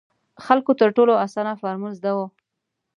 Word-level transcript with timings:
خلکو 0.45 0.71
تر 0.79 0.89
ټولو 0.97 1.13
اسانه 1.25 1.53
فارمول 1.61 1.93
زده 1.99 2.11
وو. 2.15 2.25